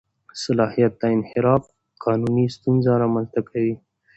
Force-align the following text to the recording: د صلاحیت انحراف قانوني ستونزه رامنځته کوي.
د 0.29 0.31
صلاحیت 0.43 0.93
انحراف 1.15 1.63
قانوني 2.03 2.45
ستونزه 2.55 2.91
رامنځته 3.03 3.41
کوي. 3.49 3.75